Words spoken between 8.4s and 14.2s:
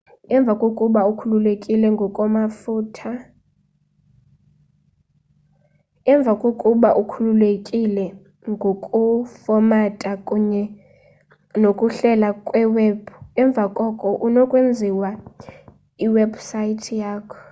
ngokufomatha kunye nokuhlela kwiwebhu emva koko